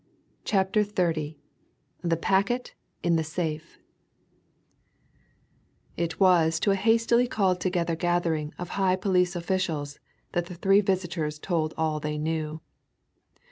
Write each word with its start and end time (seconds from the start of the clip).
CHAPTER 0.45 0.83
XXX 0.83 1.35
THE 2.01 2.17
PACKET 2.17 2.73
IN 3.03 3.17
THE 3.17 3.23
SAFE 3.23 3.77
It 5.95 6.19
was 6.19 6.59
to 6.61 6.71
a 6.71 6.75
hastily 6.75 7.27
called 7.27 7.59
together 7.61 7.95
gathering 7.95 8.51
of 8.57 8.69
high 8.69 8.95
police 8.95 9.35
officials 9.35 9.99
that 10.31 10.47
the 10.47 10.55
three 10.55 10.81
visitors 10.81 11.37
told 11.37 11.75
all 11.77 11.99
they 11.99 12.17
knew. 12.17 12.61